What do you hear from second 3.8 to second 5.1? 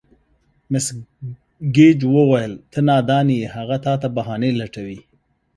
تا ته بهانې لټوي.